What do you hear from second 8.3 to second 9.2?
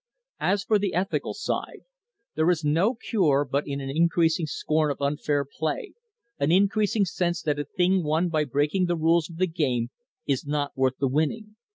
breaking the